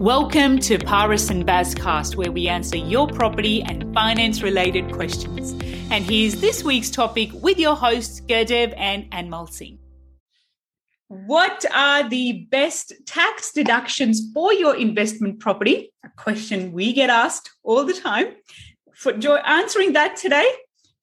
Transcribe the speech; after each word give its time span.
Welcome 0.00 0.60
to 0.60 0.78
Paris 0.78 1.28
and 1.28 1.46
Bazcast, 1.46 2.16
where 2.16 2.32
we 2.32 2.48
answer 2.48 2.78
your 2.78 3.06
property 3.06 3.62
and 3.62 3.92
finance 3.92 4.42
related 4.42 4.90
questions. 4.90 5.52
And 5.90 6.02
here's 6.02 6.40
this 6.40 6.64
week's 6.64 6.88
topic 6.88 7.28
with 7.34 7.58
your 7.58 7.76
hosts, 7.76 8.22
Gurdev 8.22 8.72
and 8.78 9.10
Anmol 9.10 9.50
Singh. 9.52 9.78
What 11.08 11.66
are 11.74 12.08
the 12.08 12.48
best 12.50 12.94
tax 13.04 13.52
deductions 13.52 14.22
for 14.32 14.54
your 14.54 14.74
investment 14.74 15.38
property? 15.38 15.92
A 16.02 16.08
question 16.16 16.72
we 16.72 16.94
get 16.94 17.10
asked 17.10 17.50
all 17.62 17.84
the 17.84 17.92
time. 17.92 18.36
For 18.94 19.12
answering 19.44 19.92
that 19.92 20.16
today 20.16 20.50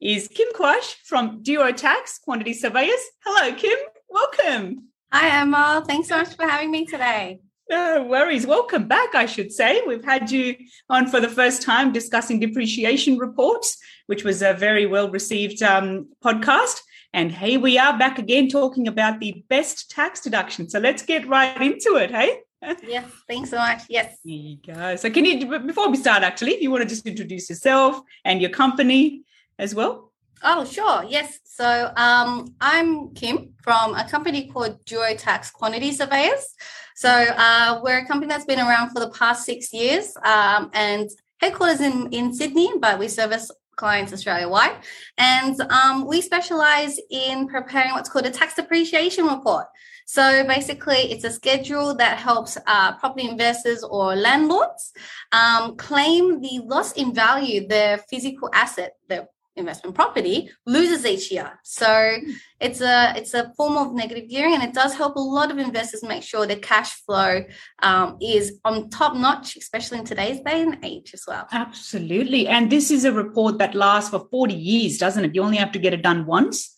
is 0.02 0.28
Kim 0.28 0.48
Quash 0.56 0.96
from 1.06 1.44
Duo 1.44 1.72
Tax 1.72 2.18
Quantity 2.18 2.54
Surveyors. 2.54 3.00
Hello, 3.24 3.54
Kim. 3.56 3.78
Welcome. 4.10 4.86
Hi, 5.14 5.40
Emma. 5.40 5.84
Thanks 5.88 6.08
so 6.08 6.18
much 6.18 6.36
for 6.36 6.48
having 6.48 6.72
me 6.72 6.88
today. 6.88 7.42
No 7.70 8.04
worries. 8.04 8.48
Welcome 8.48 8.88
back, 8.88 9.14
I 9.14 9.26
should 9.26 9.52
say. 9.52 9.82
We've 9.86 10.04
had 10.04 10.32
you 10.32 10.56
on 10.90 11.08
for 11.08 11.20
the 11.20 11.28
first 11.28 11.62
time 11.62 11.92
discussing 11.92 12.40
depreciation 12.40 13.18
reports, 13.18 13.78
which 14.06 14.24
was 14.24 14.42
a 14.42 14.54
very 14.54 14.86
well 14.86 15.10
received 15.10 15.62
um, 15.62 16.08
podcast. 16.24 16.80
And 17.14 17.32
here 17.32 17.60
we 17.60 17.78
are 17.78 17.98
back 17.98 18.20
again 18.20 18.48
talking 18.48 18.88
about 18.88 19.20
the 19.20 19.44
best 19.50 19.92
tax 19.92 20.22
deduction. 20.22 20.70
So 20.70 20.80
let's 20.80 21.02
get 21.02 21.28
right 21.28 21.62
into 21.62 21.96
it, 21.96 22.10
hey? 22.12 22.40
yes, 22.88 23.06
thanks 23.28 23.50
so 23.50 23.58
much. 23.58 23.84
Yes. 23.90 24.18
There 24.24 24.34
you 24.34 24.58
go. 24.66 24.96
So, 24.96 25.10
can 25.10 25.26
you, 25.26 25.60
before 25.60 25.90
we 25.90 25.98
start, 25.98 26.24
actually, 26.24 26.54
if 26.54 26.62
you 26.62 26.72
want 26.72 26.84
to 26.84 26.90
just 26.90 27.06
introduce 27.06 27.50
yourself 27.50 28.00
and 28.24 28.42
your 28.42 28.50
company 28.50 29.24
as 29.60 29.76
well? 29.76 30.12
Oh, 30.42 30.66
sure. 30.66 31.04
Yes. 31.04 31.40
So, 31.44 31.92
um, 31.96 32.56
I'm 32.62 33.14
Kim 33.14 33.54
from 33.62 33.94
a 33.94 34.08
company 34.10 34.48
called 34.48 34.84
Duo 34.86 35.16
Tax 35.16 35.52
Quantity 35.52 35.92
Surveyors. 35.92 36.56
So 36.98 37.10
uh, 37.10 37.80
we're 37.84 38.00
a 38.00 38.08
company 38.08 38.28
that's 38.28 38.46
been 38.46 38.58
around 38.58 38.90
for 38.90 39.00
the 39.00 39.12
past 39.12 39.46
six 39.46 39.72
years 39.72 40.18
um, 40.24 40.72
and 40.74 41.08
headquarters 41.40 41.80
in, 41.80 42.12
in 42.12 42.34
Sydney, 42.34 42.72
but 42.80 42.98
we 42.98 43.08
service 43.08 43.52
clients 43.76 44.12
Australia 44.12 44.50
wide. 44.50 44.78
And 45.20 45.62
um, 45.70 46.08
we 46.08 46.22
specialize 46.22 47.00
in 47.12 47.48
preparing 47.48 47.92
what's 47.92 48.10
called 48.10 48.26
a 48.26 48.32
tax 48.32 48.56
depreciation 48.56 49.28
report. 49.28 49.68
So 50.08 50.44
basically, 50.46 51.12
it's 51.12 51.24
a 51.24 51.30
schedule 51.30 51.94
that 51.98 52.18
helps 52.18 52.58
uh, 52.66 52.98
property 52.98 53.30
investors 53.30 53.84
or 53.84 54.16
landlords 54.16 54.92
um, 55.32 55.76
claim 55.76 56.42
the 56.42 56.62
loss 56.66 56.94
in 56.94 57.14
value 57.14 57.68
their 57.68 58.00
physical 58.10 58.50
asset, 58.56 58.94
their 59.08 59.28
investment 59.58 59.96
property 59.96 60.50
loses 60.66 61.06
each 61.06 61.32
year. 61.32 61.60
So 61.64 62.18
it's 62.60 62.82
a 62.82 63.14
it's 63.16 63.34
a 63.34 63.52
form 63.58 63.78
of 63.78 63.94
negative 63.94 64.30
gearing, 64.30 64.54
and 64.54 64.64
it 64.64 64.74
does 64.74 64.96
help 64.96 65.16
a 65.16 65.20
lot 65.20 65.52
of 65.52 65.58
investors 65.58 66.04
make 66.04 66.24
sure 66.24 66.46
their 66.46 66.58
cash 66.58 66.92
flow 67.06 67.44
um, 67.84 68.18
is 68.22 68.60
on 68.66 68.90
top 68.90 69.16
notch, 69.16 69.58
especially 69.58 70.00
in 70.00 70.06
today's 70.06 70.40
day 70.42 70.62
and 70.62 70.78
age 70.84 71.12
as 71.14 71.24
well. 71.28 71.48
Absolutely, 71.52 72.48
and 72.48 72.72
this 72.72 72.92
is 72.92 73.06
a 73.06 73.12
report 73.12 73.58
that 73.58 73.76
lasts 73.76 74.10
for 74.10 74.28
forty 74.32 74.56
years, 74.56 74.98
doesn't 74.98 75.26
it? 75.26 75.36
You 75.36 75.44
only 75.44 75.58
have 75.58 75.72
to 75.74 75.80
get 75.80 75.94
it 75.94 76.02
done 76.02 76.26
once, 76.26 76.76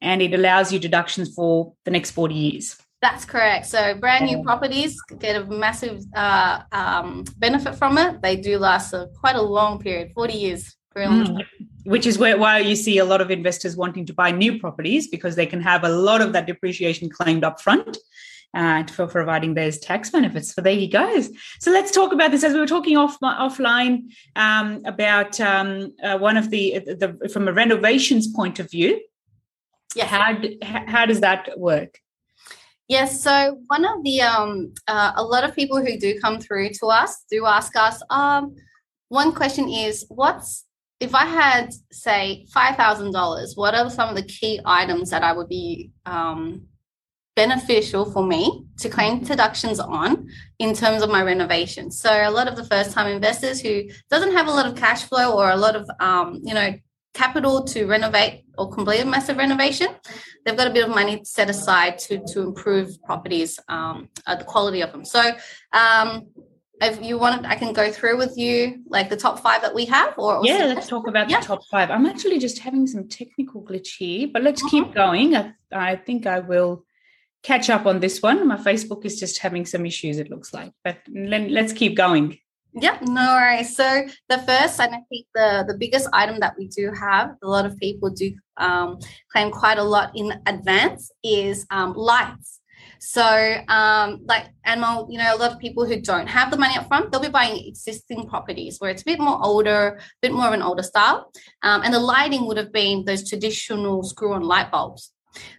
and 0.00 0.20
it 0.20 0.34
allows 0.34 0.72
you 0.72 0.78
deductions 0.78 1.34
for 1.34 1.74
the 1.84 1.90
next 1.90 2.10
forty 2.10 2.34
years. 2.34 2.76
That's 3.02 3.24
correct. 3.24 3.66
So 3.66 3.94
brand 3.96 4.26
new 4.26 4.44
properties 4.44 4.96
get 5.18 5.34
a 5.34 5.44
massive 5.46 6.04
uh, 6.14 6.60
um, 6.70 7.24
benefit 7.36 7.74
from 7.74 7.98
it. 7.98 8.22
They 8.22 8.36
do 8.36 8.58
last 8.58 8.92
a, 8.92 9.08
quite 9.18 9.34
a 9.34 9.42
long 9.42 9.80
period, 9.80 10.12
40 10.14 10.32
years. 10.32 10.76
Mm 10.96 11.44
which 11.84 12.06
is 12.06 12.18
where 12.18 12.38
why 12.38 12.58
you 12.58 12.76
see 12.76 12.98
a 12.98 13.04
lot 13.04 13.20
of 13.20 13.30
investors 13.30 13.76
wanting 13.76 14.06
to 14.06 14.14
buy 14.14 14.30
new 14.30 14.58
properties 14.58 15.08
because 15.08 15.36
they 15.36 15.46
can 15.46 15.60
have 15.60 15.84
a 15.84 15.88
lot 15.88 16.20
of 16.20 16.32
that 16.32 16.46
depreciation 16.46 17.08
claimed 17.08 17.44
up 17.44 17.60
front 17.60 17.98
and 18.54 18.90
uh, 18.90 18.92
for 18.92 19.06
providing 19.06 19.54
those 19.54 19.78
tax 19.78 20.10
benefits. 20.10 20.54
So 20.54 20.60
there 20.60 20.74
you 20.74 20.90
go. 20.90 21.22
So 21.58 21.70
let's 21.70 21.90
talk 21.90 22.12
about 22.12 22.30
this 22.30 22.44
as 22.44 22.52
we 22.52 22.60
were 22.60 22.66
talking 22.66 22.96
off 22.96 23.18
offline 23.20 24.12
um, 24.36 24.82
about 24.84 25.40
um, 25.40 25.92
uh, 26.02 26.18
one 26.18 26.36
of 26.36 26.50
the, 26.50 26.78
the 26.84 27.30
from 27.32 27.48
a 27.48 27.52
renovations 27.52 28.32
point 28.32 28.58
of 28.58 28.70
view. 28.70 29.00
Yeah. 29.94 30.06
How 30.06 30.38
how 30.86 31.06
does 31.06 31.20
that 31.20 31.58
work? 31.58 31.98
Yes, 32.88 33.22
so 33.22 33.58
one 33.68 33.86
of 33.86 34.02
the 34.04 34.20
um, 34.20 34.74
uh, 34.86 35.12
a 35.16 35.22
lot 35.22 35.44
of 35.44 35.54
people 35.54 35.80
who 35.80 35.98
do 35.98 36.18
come 36.20 36.38
through 36.38 36.70
to 36.80 36.86
us 36.86 37.24
do 37.30 37.46
ask 37.46 37.74
us. 37.74 38.02
Um, 38.10 38.54
one 39.08 39.32
question 39.32 39.70
is, 39.70 40.04
what's 40.08 40.64
if 41.02 41.16
I 41.16 41.26
had, 41.26 41.74
say, 41.90 42.46
$5,000, 42.54 43.56
what 43.56 43.74
are 43.74 43.90
some 43.90 44.10
of 44.10 44.14
the 44.14 44.22
key 44.22 44.60
items 44.64 45.10
that 45.10 45.24
I 45.24 45.32
would 45.32 45.48
be 45.48 45.90
um, 46.06 46.68
beneficial 47.34 48.04
for 48.04 48.24
me 48.24 48.66
to 48.78 48.88
claim 48.88 49.24
deductions 49.24 49.80
on 49.80 50.28
in 50.60 50.74
terms 50.74 51.02
of 51.02 51.10
my 51.10 51.22
renovation? 51.22 51.90
So 51.90 52.08
a 52.08 52.30
lot 52.30 52.46
of 52.46 52.54
the 52.54 52.64
first 52.64 52.92
time 52.92 53.08
investors 53.08 53.60
who 53.60 53.82
doesn't 54.10 54.32
have 54.32 54.46
a 54.46 54.52
lot 54.52 54.66
of 54.66 54.76
cash 54.76 55.02
flow 55.02 55.36
or 55.36 55.50
a 55.50 55.56
lot 55.56 55.74
of, 55.74 55.90
um, 55.98 56.40
you 56.44 56.54
know, 56.54 56.72
capital 57.14 57.64
to 57.64 57.86
renovate 57.86 58.44
or 58.56 58.70
complete 58.70 59.00
a 59.00 59.04
massive 59.04 59.38
renovation, 59.38 59.88
they've 60.44 60.56
got 60.56 60.68
a 60.68 60.72
bit 60.72 60.84
of 60.84 60.94
money 60.94 61.20
set 61.24 61.50
aside 61.50 61.98
to, 61.98 62.22
to 62.28 62.42
improve 62.42 63.02
properties, 63.02 63.58
um, 63.68 64.08
the 64.24 64.44
quality 64.44 64.82
of 64.82 64.92
them. 64.92 65.04
So 65.04 65.32
um, 65.72 66.28
if 66.82 67.02
you 67.02 67.18
want 67.18 67.46
i 67.46 67.54
can 67.54 67.72
go 67.72 67.90
through 67.90 68.16
with 68.16 68.36
you 68.36 68.82
like 68.88 69.08
the 69.08 69.16
top 69.16 69.38
five 69.38 69.62
that 69.62 69.74
we 69.74 69.84
have 69.84 70.14
or, 70.18 70.40
yeah 70.44 70.64
let's 70.66 70.88
talk 70.88 71.06
about 71.06 71.30
yeah. 71.30 71.40
the 71.40 71.46
top 71.46 71.64
five 71.70 71.90
i'm 71.90 72.06
actually 72.06 72.38
just 72.38 72.58
having 72.58 72.86
some 72.86 73.08
technical 73.08 73.62
glitch 73.62 73.96
here 73.98 74.28
but 74.32 74.42
let's 74.42 74.62
keep 74.70 74.84
uh-huh. 74.84 74.94
going 74.94 75.36
I, 75.36 75.52
I 75.72 75.96
think 75.96 76.26
i 76.26 76.40
will 76.40 76.84
catch 77.42 77.70
up 77.70 77.86
on 77.86 78.00
this 78.00 78.20
one 78.22 78.46
my 78.46 78.56
facebook 78.56 79.04
is 79.04 79.18
just 79.18 79.38
having 79.38 79.66
some 79.66 79.86
issues 79.86 80.18
it 80.18 80.30
looks 80.30 80.52
like 80.52 80.72
but 80.84 80.98
let, 81.12 81.50
let's 81.50 81.72
keep 81.72 81.96
going 81.96 82.38
yeah, 82.74 82.96
no 83.02 83.34
worries. 83.34 83.76
So 83.76 84.06
the 84.30 84.38
first, 84.38 84.80
and 84.80 84.94
I 84.94 85.00
think 85.10 85.26
the 85.34 85.64
the 85.68 85.76
biggest 85.76 86.08
item 86.12 86.40
that 86.40 86.54
we 86.58 86.68
do 86.68 86.90
have, 86.92 87.36
a 87.42 87.46
lot 87.46 87.66
of 87.66 87.76
people 87.76 88.08
do 88.08 88.32
um, 88.56 88.98
claim 89.30 89.50
quite 89.50 89.76
a 89.76 89.82
lot 89.82 90.12
in 90.16 90.32
advance, 90.46 91.10
is 91.22 91.66
um, 91.70 91.92
lights. 91.92 92.61
So, 93.04 93.24
um, 93.66 94.20
like 94.26 94.46
Anmol, 94.64 95.10
you 95.10 95.18
know, 95.18 95.34
a 95.34 95.36
lot 95.36 95.50
of 95.50 95.58
people 95.58 95.84
who 95.84 96.00
don't 96.00 96.28
have 96.28 96.52
the 96.52 96.56
money 96.56 96.76
up 96.76 96.86
front, 96.86 97.10
they'll 97.10 97.20
be 97.20 97.28
buying 97.28 97.66
existing 97.66 98.28
properties 98.28 98.78
where 98.78 98.92
it's 98.92 99.02
a 99.02 99.04
bit 99.04 99.18
more 99.18 99.44
older, 99.44 99.98
a 99.98 100.00
bit 100.22 100.32
more 100.32 100.46
of 100.46 100.52
an 100.52 100.62
older 100.62 100.84
style. 100.84 101.32
Um, 101.64 101.82
and 101.82 101.92
the 101.92 101.98
lighting 101.98 102.46
would 102.46 102.56
have 102.56 102.70
been 102.70 103.04
those 103.04 103.28
traditional 103.28 104.04
screw 104.04 104.34
on 104.34 104.42
light 104.42 104.70
bulbs. 104.70 105.12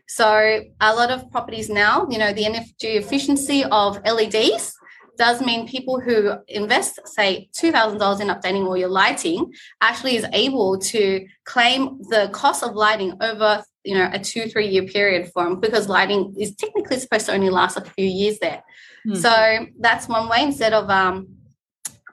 So, 0.08 0.62
a 0.80 0.96
lot 0.96 1.12
of 1.12 1.30
properties 1.32 1.68
now, 1.68 2.08
you 2.10 2.18
know, 2.18 2.32
the 2.32 2.46
energy 2.46 2.96
efficiency 2.96 3.66
of 3.66 4.00
LEDs 4.06 4.74
does 5.18 5.42
mean 5.42 5.68
people 5.68 6.00
who 6.00 6.36
invest, 6.48 7.02
say, 7.06 7.50
$2,000 7.62 8.22
in 8.22 8.30
updating 8.30 8.66
all 8.66 8.78
your 8.78 8.88
lighting 8.88 9.52
actually 9.82 10.16
is 10.16 10.26
able 10.32 10.80
to 10.80 11.26
claim 11.44 12.00
the 12.10 12.30
cost 12.32 12.64
of 12.64 12.74
lighting 12.74 13.18
over 13.20 13.62
you 13.84 13.96
know 13.96 14.10
a 14.12 14.20
two 14.20 14.48
three 14.48 14.68
year 14.68 14.84
period 14.84 15.32
for 15.34 15.44
them 15.44 15.60
because 15.60 15.90
lighting 15.90 16.34
is 16.40 16.56
technically 16.56 17.00
supposed 17.00 17.26
to 17.26 17.34
only 17.34 17.50
last 17.50 17.78
a 17.78 17.82
few 17.82 18.06
years 18.06 18.40
there 18.40 18.64
mm. 19.08 19.18
so 19.18 19.66
that's 19.80 20.08
one 20.08 20.30
way 20.30 20.44
instead 20.44 20.74
of 20.74 20.90
um 20.90 21.28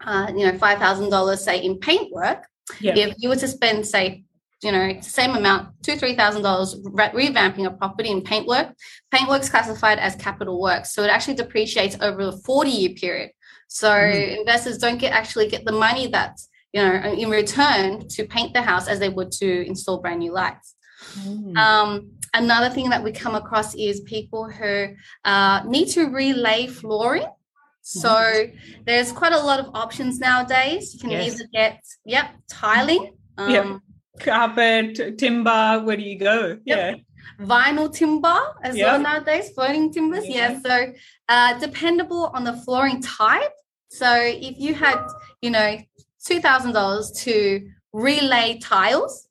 uh, 0.04 0.30
you 0.34 0.46
know 0.46 0.56
five 0.58 0.78
thousand 0.78 1.10
dollars 1.10 1.44
say 1.44 1.62
in 1.62 1.78
paint 1.78 2.12
work 2.12 2.44
yeah. 2.80 2.96
if 2.96 3.14
you 3.18 3.28
were 3.28 3.36
to 3.36 3.48
spend 3.48 3.86
say 3.86 4.24
you 4.62 4.72
know 4.72 5.00
same 5.00 5.34
amount 5.36 5.68
two 5.82 5.96
three 5.96 6.14
thousand 6.14 6.42
dollars 6.42 6.76
re- 6.84 7.10
revamping 7.10 7.66
a 7.66 7.70
property 7.70 8.10
in 8.10 8.22
paint 8.22 8.46
work 8.46 8.74
paint 9.10 9.28
work's 9.28 9.48
classified 9.48 9.98
as 9.98 10.14
capital 10.16 10.60
work 10.60 10.86
so 10.86 11.02
it 11.02 11.10
actually 11.10 11.34
depreciates 11.34 11.96
over 12.00 12.28
a 12.28 12.32
40 12.32 12.70
year 12.70 12.90
period 12.90 13.30
so 13.68 13.90
mm. 13.90 14.38
investors 14.38 14.78
don't 14.78 14.98
get 14.98 15.12
actually 15.12 15.48
get 15.48 15.64
the 15.64 15.72
money 15.72 16.08
that's 16.08 16.48
you 16.72 16.82
know 16.82 16.94
in 17.12 17.30
return 17.30 18.06
to 18.08 18.24
paint 18.24 18.54
the 18.54 18.62
house 18.62 18.88
as 18.88 18.98
they 18.98 19.08
would 19.08 19.30
to 19.30 19.66
install 19.66 20.00
brand 20.00 20.18
new 20.18 20.32
lights 20.32 20.74
Mm. 21.20 21.56
Um, 21.56 22.12
another 22.34 22.70
thing 22.70 22.90
that 22.90 23.02
we 23.02 23.12
come 23.12 23.34
across 23.34 23.74
is 23.74 24.00
people 24.00 24.48
who 24.48 24.88
uh, 25.24 25.62
need 25.64 25.88
to 25.88 26.06
relay 26.06 26.66
flooring. 26.66 27.26
So 27.82 28.46
there's 28.86 29.10
quite 29.10 29.32
a 29.32 29.40
lot 29.40 29.58
of 29.58 29.70
options 29.74 30.18
nowadays. 30.18 30.94
You 30.94 31.00
can 31.00 31.10
yes. 31.10 31.34
either 31.34 31.44
get, 31.52 31.82
yep, 32.04 32.30
tiling. 32.48 33.14
Um, 33.38 33.50
yep. 33.50 33.66
Carpet, 34.20 35.18
timber, 35.18 35.80
where 35.82 35.96
do 35.96 36.02
you 36.02 36.18
go? 36.18 36.58
Yep. 36.64 36.78
Yeah. 36.78 36.94
Vinyl 37.44 37.92
timber 37.92 38.38
as 38.62 38.76
yep. 38.76 38.86
well 38.86 39.00
nowadays, 39.00 39.50
floating 39.54 39.92
timbers. 39.92 40.26
Yeah. 40.28 40.52
yeah. 40.52 40.60
So 40.60 40.92
uh, 41.28 41.58
dependable 41.58 42.30
on 42.34 42.44
the 42.44 42.52
flooring 42.52 43.00
type. 43.00 43.52
So 43.88 44.14
if 44.14 44.58
you 44.58 44.74
had, 44.74 44.98
you 45.40 45.50
know, 45.50 45.78
$2,000 46.28 47.22
to 47.22 47.68
relay 47.92 48.58
tiles, 48.58 49.28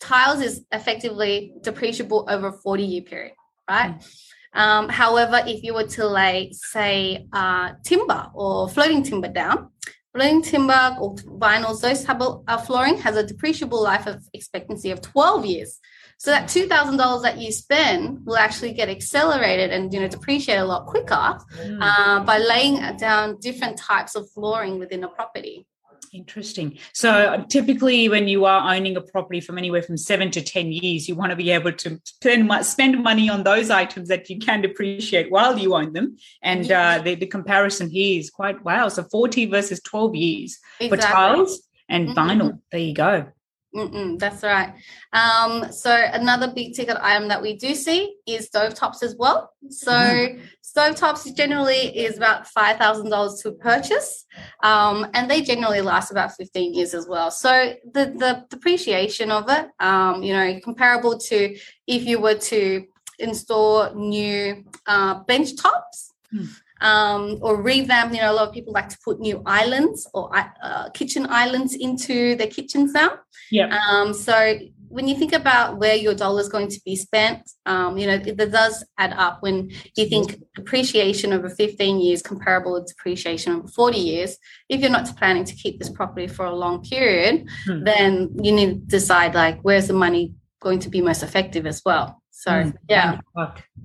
tiles 0.00 0.40
is 0.40 0.64
effectively 0.72 1.52
depreciable 1.60 2.24
over 2.28 2.48
a 2.48 2.52
40 2.52 2.82
year 2.82 3.02
period, 3.02 3.34
right? 3.68 3.98
Mm. 3.98 4.60
Um, 4.60 4.88
however, 4.88 5.42
if 5.46 5.62
you 5.62 5.74
were 5.74 5.86
to 5.86 6.06
lay, 6.08 6.50
say, 6.52 7.26
uh, 7.32 7.72
timber 7.84 8.26
or 8.34 8.68
floating 8.68 9.02
timber 9.02 9.28
down, 9.28 9.70
floating 10.12 10.42
timber 10.42 10.96
or 11.00 11.14
vinyls, 11.14 11.80
those 11.80 12.02
type 12.02 12.20
of 12.20 12.42
uh, 12.48 12.58
flooring 12.58 12.98
has 12.98 13.16
a 13.16 13.22
depreciable 13.22 13.82
life 13.82 14.06
of 14.06 14.22
expectancy 14.34 14.90
of 14.90 15.00
12 15.00 15.46
years. 15.46 15.78
So 16.18 16.30
that 16.32 16.50
two 16.50 16.68
thousand 16.68 16.98
dollars 16.98 17.22
that 17.22 17.38
you 17.38 17.50
spend 17.50 18.26
will 18.26 18.36
actually 18.36 18.74
get 18.74 18.90
accelerated 18.90 19.70
and 19.70 19.90
you 19.90 20.00
know 20.00 20.06
depreciate 20.06 20.58
a 20.58 20.64
lot 20.66 20.84
quicker 20.84 21.14
mm. 21.14 21.78
uh, 21.80 22.22
by 22.24 22.36
laying 22.36 22.76
down 22.98 23.38
different 23.40 23.78
types 23.78 24.14
of 24.14 24.30
flooring 24.32 24.78
within 24.78 25.02
a 25.02 25.08
property. 25.08 25.66
Interesting. 26.12 26.78
So 26.92 27.10
uh, 27.10 27.44
typically, 27.46 28.08
when 28.08 28.26
you 28.26 28.44
are 28.44 28.74
owning 28.74 28.96
a 28.96 29.00
property 29.00 29.40
from 29.40 29.58
anywhere 29.58 29.82
from 29.82 29.96
seven 29.96 30.30
to 30.32 30.42
ten 30.42 30.72
years, 30.72 31.08
you 31.08 31.14
want 31.14 31.30
to 31.30 31.36
be 31.36 31.50
able 31.52 31.72
to 31.72 32.00
spend 32.04 32.64
spend 32.66 33.02
money 33.02 33.28
on 33.30 33.44
those 33.44 33.70
items 33.70 34.08
that 34.08 34.28
you 34.28 34.38
can 34.40 34.60
depreciate 34.60 35.30
while 35.30 35.56
you 35.56 35.74
own 35.74 35.92
them. 35.92 36.16
And 36.42 36.70
uh, 36.70 37.00
the, 37.04 37.14
the 37.14 37.26
comparison 37.26 37.90
here 37.90 38.18
is 38.18 38.28
quite 38.28 38.64
wow. 38.64 38.88
So 38.88 39.04
forty 39.04 39.46
versus 39.46 39.80
twelve 39.80 40.16
years 40.16 40.58
exactly. 40.80 40.88
for 40.88 41.12
tiles 41.12 41.62
and 41.88 42.08
mm-hmm. 42.08 42.18
vinyl. 42.18 42.60
There 42.72 42.80
you 42.80 42.94
go. 42.94 43.26
Mm-mm, 43.74 44.18
that's 44.18 44.42
right. 44.42 44.74
Um, 45.12 45.70
so 45.70 45.92
another 46.12 46.52
big 46.52 46.74
ticket 46.74 46.96
item 47.00 47.28
that 47.28 47.40
we 47.40 47.54
do 47.54 47.74
see 47.74 48.16
is 48.26 48.46
stove 48.46 48.74
tops 48.74 49.02
as 49.02 49.14
well. 49.16 49.52
So 49.68 49.92
mm. 49.92 50.40
stove 50.60 50.96
tops 50.96 51.30
generally 51.30 51.96
is 51.96 52.16
about 52.16 52.48
five 52.48 52.78
thousand 52.78 53.10
dollars 53.10 53.40
to 53.42 53.52
purchase, 53.52 54.26
um, 54.64 55.06
and 55.14 55.30
they 55.30 55.42
generally 55.42 55.82
last 55.82 56.10
about 56.10 56.34
fifteen 56.36 56.74
years 56.74 56.94
as 56.94 57.06
well. 57.06 57.30
So 57.30 57.74
the 57.92 58.06
the 58.16 58.44
depreciation 58.50 59.30
of 59.30 59.48
it, 59.48 59.68
um, 59.78 60.24
you 60.24 60.32
know, 60.32 60.58
comparable 60.64 61.16
to 61.18 61.56
if 61.86 62.04
you 62.04 62.20
were 62.20 62.34
to 62.34 62.84
install 63.20 63.94
new 63.94 64.64
uh, 64.86 65.22
bench 65.24 65.54
tops. 65.56 66.12
Mm 66.34 66.48
um, 66.80 67.38
or 67.42 67.60
revamp. 67.60 68.12
You 68.12 68.20
know, 68.20 68.32
a 68.32 68.34
lot 68.34 68.48
of 68.48 68.54
people 68.54 68.72
like 68.72 68.88
to 68.88 68.98
put 69.04 69.20
new 69.20 69.42
islands 69.46 70.08
or 70.14 70.30
uh, 70.34 70.90
kitchen 70.90 71.26
islands 71.28 71.74
into 71.74 72.36
their 72.36 72.46
kitchens 72.46 72.92
now. 72.92 73.18
Yeah. 73.50 73.76
Um, 73.88 74.12
so 74.14 74.58
when 74.90 75.06
you 75.06 75.14
think 75.14 75.32
about 75.32 75.78
where 75.78 75.94
your 75.94 76.14
dollar 76.14 76.40
is 76.40 76.48
going 76.48 76.68
to 76.68 76.80
be 76.84 76.96
spent, 76.96 77.48
um, 77.64 77.96
you 77.96 78.08
know, 78.08 78.14
it, 78.14 78.26
it, 78.26 78.50
does 78.50 78.84
add 78.98 79.12
up 79.12 79.40
when 79.40 79.70
you 79.96 80.06
think 80.06 80.42
depreciation 80.56 81.32
over 81.32 81.48
15 81.48 82.00
years 82.00 82.22
comparable 82.22 82.80
to 82.80 82.92
depreciation 82.92 83.52
over 83.52 83.68
40 83.68 83.98
years. 83.98 84.36
If 84.68 84.80
you're 84.80 84.90
not 84.90 85.16
planning 85.16 85.44
to 85.44 85.54
keep 85.54 85.78
this 85.78 85.88
property 85.88 86.26
for 86.26 86.44
a 86.44 86.54
long 86.54 86.82
period, 86.82 87.48
hmm. 87.66 87.84
then 87.84 88.30
you 88.42 88.50
need 88.50 88.70
to 88.70 88.86
decide 88.86 89.36
like 89.36 89.60
where's 89.62 89.86
the 89.86 89.94
money 89.94 90.34
going 90.60 90.80
to 90.80 90.88
be 90.88 91.00
most 91.00 91.22
effective 91.22 91.66
as 91.66 91.82
well. 91.86 92.20
So, 92.32 92.64
hmm. 92.64 92.70
yeah. 92.88 93.20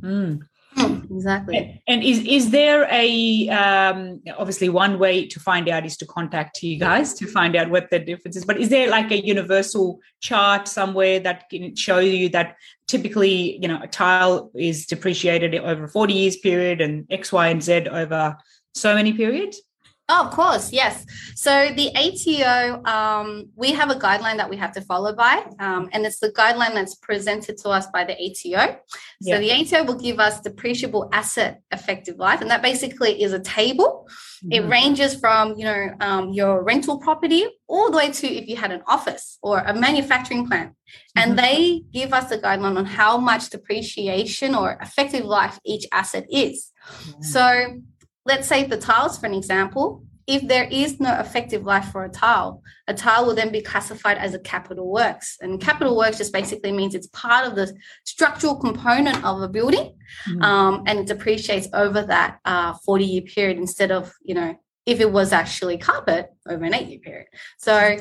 Mm. 0.01 0.41
exactly. 1.11 1.81
And 1.87 2.03
is 2.03 2.19
is 2.25 2.51
there 2.51 2.87
a 2.91 3.49
um, 3.49 4.21
obviously 4.37 4.69
one 4.69 4.99
way 4.99 5.27
to 5.27 5.39
find 5.39 5.69
out 5.69 5.85
is 5.85 5.97
to 5.97 6.05
contact 6.05 6.61
you 6.63 6.79
guys 6.79 7.13
to 7.15 7.27
find 7.27 7.55
out 7.55 7.69
what 7.69 7.89
the 7.89 7.99
difference 7.99 8.35
is. 8.35 8.45
But 8.45 8.59
is 8.59 8.69
there 8.69 8.89
like 8.89 9.11
a 9.11 9.25
universal 9.25 9.99
chart 10.21 10.67
somewhere 10.67 11.19
that 11.19 11.49
can 11.49 11.75
show 11.75 11.99
you 11.99 12.29
that 12.29 12.55
typically 12.87 13.57
you 13.57 13.67
know 13.67 13.79
a 13.81 13.87
tile 13.87 14.51
is 14.55 14.85
depreciated 14.85 15.55
over 15.55 15.85
a 15.85 15.89
forty 15.89 16.13
years 16.13 16.37
period 16.37 16.81
and 16.81 17.05
X, 17.09 17.31
Y, 17.31 17.47
and 17.47 17.63
Z 17.63 17.87
over 17.89 18.37
so 18.73 18.93
many 18.95 19.13
periods? 19.13 19.61
Oh, 20.07 20.27
of 20.27 20.31
course, 20.31 20.71
yes. 20.71 21.03
So 21.35 21.69
the 21.75 21.89
ATO, 21.95 22.83
um, 22.85 23.49
we 23.55 23.71
have 23.71 23.89
a 23.89 23.95
guideline 23.95 24.37
that 24.37 24.47
we 24.47 24.55
have 24.57 24.71
to 24.73 24.81
follow 24.81 25.15
by, 25.15 25.43
um, 25.59 25.89
and 25.93 26.05
it's 26.05 26.19
the 26.19 26.31
guideline 26.31 26.75
that's 26.75 26.93
presented 26.93 27.57
to 27.59 27.69
us 27.69 27.87
by 27.87 28.03
the 28.03 28.13
ATO. 28.13 28.77
So 29.23 29.39
the 29.39 29.51
ATO 29.51 29.83
will 29.83 29.99
give 29.99 30.19
us 30.19 30.41
depreciable 30.41 31.09
asset 31.11 31.61
effective 31.71 32.17
life, 32.17 32.41
and 32.41 32.51
that 32.51 32.61
basically 32.61 33.23
is 33.23 33.33
a 33.33 33.39
table. 33.39 34.07
Mm-hmm. 34.43 34.51
It 34.51 34.69
ranges 34.69 35.15
from 35.15 35.55
you 35.57 35.65
know 35.65 35.95
um, 35.99 36.29
your 36.33 36.63
rental 36.63 36.99
property 36.99 37.47
all 37.67 37.89
the 37.89 37.97
way 37.97 38.11
to 38.11 38.27
if 38.27 38.47
you 38.47 38.57
had 38.57 38.71
an 38.71 38.83
office 38.85 39.39
or 39.41 39.59
a 39.59 39.73
manufacturing 39.73 40.45
plant, 40.45 40.73
and 41.15 41.31
mm-hmm. 41.31 41.41
they 41.43 41.81
give 41.91 42.13
us 42.13 42.29
a 42.29 42.37
guideline 42.37 42.77
on 42.77 42.85
how 42.85 43.17
much 43.17 43.49
depreciation 43.49 44.53
or 44.53 44.77
effective 44.81 45.25
life 45.25 45.59
each 45.65 45.87
asset 45.91 46.27
is. 46.29 46.71
Mm-hmm. 46.87 47.23
So 47.23 47.81
let's 48.25 48.47
say 48.47 48.65
the 48.65 48.77
tiles, 48.77 49.17
for 49.17 49.27
an 49.27 49.33
example, 49.33 50.03
if 50.27 50.47
there 50.47 50.63
is 50.71 50.99
no 50.99 51.13
effective 51.19 51.65
life 51.65 51.85
for 51.91 52.03
a 52.03 52.09
tile, 52.09 52.63
a 52.87 52.93
tile 52.93 53.25
will 53.25 53.35
then 53.35 53.51
be 53.51 53.61
classified 53.61 54.17
as 54.17 54.33
a 54.33 54.39
capital 54.39 54.91
works. 54.91 55.37
And 55.39 55.61
capital 55.61 55.95
works 55.95 56.17
just 56.17 56.33
basically 56.33 56.71
means 56.71 56.95
it's 56.95 57.07
part 57.07 57.45
of 57.45 57.55
the 57.55 57.75
structural 58.05 58.55
component 58.55 59.23
of 59.23 59.41
a 59.41 59.47
building 59.47 59.95
mm-hmm. 60.27 60.41
um, 60.41 60.83
and 60.87 60.99
it 60.99 61.07
depreciates 61.07 61.67
over 61.73 62.01
that 62.03 62.39
40 62.85 63.03
uh, 63.03 63.07
year 63.07 63.21
period 63.21 63.57
instead 63.57 63.91
of, 63.91 64.11
you 64.23 64.33
know, 64.33 64.55
if 64.87 64.99
it 64.99 65.11
was 65.11 65.31
actually 65.31 65.77
carpet 65.77 66.29
over 66.47 66.63
an 66.63 66.73
eight 66.73 66.87
year 66.87 66.99
period. 66.99 67.27
So 67.57 67.97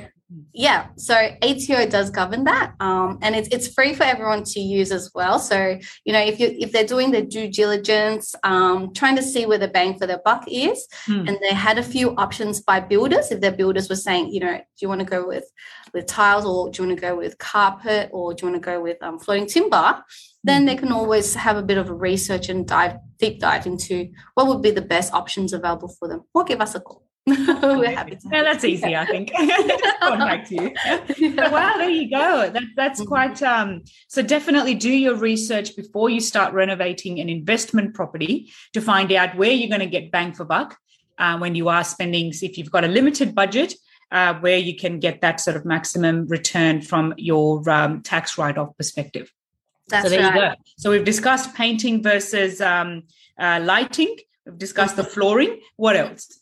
yeah 0.52 0.86
so 0.96 1.14
ato 1.42 1.86
does 1.86 2.10
govern 2.10 2.44
that 2.44 2.74
um, 2.80 3.18
and 3.22 3.34
it's, 3.34 3.48
it's 3.48 3.68
free 3.68 3.94
for 3.94 4.04
everyone 4.04 4.42
to 4.42 4.60
use 4.60 4.90
as 4.90 5.10
well 5.14 5.38
so 5.38 5.78
you 6.04 6.12
know 6.12 6.20
if 6.20 6.40
you 6.40 6.54
if 6.58 6.72
they're 6.72 6.86
doing 6.86 7.10
their 7.10 7.24
due 7.24 7.48
diligence 7.48 8.34
um, 8.42 8.92
trying 8.94 9.16
to 9.16 9.22
see 9.22 9.46
where 9.46 9.58
the 9.58 9.68
bang 9.68 9.98
for 9.98 10.06
their 10.06 10.20
buck 10.24 10.44
is 10.48 10.86
hmm. 11.06 11.26
and 11.26 11.38
they 11.42 11.54
had 11.54 11.78
a 11.78 11.82
few 11.82 12.14
options 12.16 12.60
by 12.60 12.80
builders 12.80 13.30
if 13.30 13.40
their 13.40 13.52
builders 13.52 13.88
were 13.88 13.96
saying 13.96 14.28
you 14.28 14.40
know 14.40 14.56
do 14.56 14.80
you 14.80 14.88
want 14.88 15.00
to 15.00 15.06
go 15.06 15.26
with 15.26 15.44
with 15.92 16.06
tiles 16.06 16.44
or 16.44 16.70
do 16.70 16.82
you 16.82 16.88
want 16.88 16.98
to 16.98 17.06
go 17.06 17.16
with 17.16 17.38
carpet 17.38 18.10
or 18.12 18.34
do 18.34 18.46
you 18.46 18.52
want 18.52 18.62
to 18.62 18.66
go 18.66 18.80
with 18.80 19.00
um, 19.02 19.18
floating 19.18 19.46
timber 19.46 20.02
then 20.42 20.62
hmm. 20.62 20.66
they 20.66 20.76
can 20.76 20.92
always 20.92 21.34
have 21.34 21.56
a 21.56 21.62
bit 21.62 21.78
of 21.78 21.90
a 21.90 21.94
research 21.94 22.48
and 22.48 22.66
dive 22.66 22.96
deep 23.18 23.40
dive 23.40 23.66
into 23.66 24.08
what 24.34 24.46
would 24.46 24.62
be 24.62 24.70
the 24.70 24.82
best 24.82 25.12
options 25.12 25.52
available 25.52 25.88
for 25.88 26.08
them 26.08 26.22
or 26.34 26.44
give 26.44 26.60
us 26.60 26.74
a 26.74 26.80
call 26.80 27.03
We're 27.26 27.90
happy 27.90 28.16
to. 28.16 28.28
Yeah, 28.32 28.42
that's 28.42 28.64
easy, 28.64 28.94
I 28.94 29.06
think. 29.06 29.32
Contact 30.00 30.50
you. 30.50 30.74
Yeah. 31.16 31.50
Wow, 31.50 31.74
there 31.78 31.88
you 31.88 32.10
go. 32.10 32.50
That, 32.50 32.62
that's 32.76 33.00
mm-hmm. 33.00 33.08
quite. 33.08 33.42
Um, 33.42 33.82
so 34.08 34.22
definitely 34.22 34.74
do 34.74 34.90
your 34.90 35.16
research 35.16 35.74
before 35.76 36.10
you 36.10 36.20
start 36.20 36.52
renovating 36.52 37.20
an 37.20 37.28
investment 37.28 37.94
property 37.94 38.52
to 38.72 38.80
find 38.80 39.10
out 39.12 39.36
where 39.36 39.50
you're 39.50 39.68
going 39.68 39.80
to 39.80 39.86
get 39.86 40.10
bang 40.10 40.32
for 40.32 40.44
buck 40.44 40.76
uh, 41.18 41.38
when 41.38 41.54
you 41.54 41.68
are 41.68 41.84
spending. 41.84 42.32
If 42.42 42.58
you've 42.58 42.70
got 42.70 42.84
a 42.84 42.88
limited 42.88 43.34
budget, 43.34 43.74
uh, 44.10 44.34
where 44.34 44.58
you 44.58 44.76
can 44.76 45.00
get 45.00 45.20
that 45.22 45.40
sort 45.40 45.56
of 45.56 45.64
maximum 45.64 46.26
return 46.28 46.82
from 46.82 47.14
your 47.16 47.68
um, 47.68 48.02
tax 48.02 48.38
write-off 48.38 48.76
perspective. 48.76 49.32
That's 49.88 50.04
so 50.04 50.10
there 50.10 50.22
right. 50.22 50.34
you 50.34 50.40
go. 50.40 50.54
So 50.78 50.90
we've 50.90 51.04
discussed 51.04 51.54
painting 51.54 52.02
versus 52.02 52.60
um, 52.60 53.04
uh, 53.38 53.60
lighting. 53.62 54.16
We've 54.46 54.58
discussed 54.58 54.96
the 54.96 55.04
flooring. 55.04 55.60
What 55.76 55.96
else? 55.96 56.40